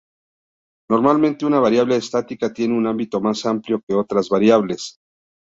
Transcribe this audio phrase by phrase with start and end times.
[0.89, 4.97] Normalmente una variable estática tiene un ámbito más amplio que otras variables.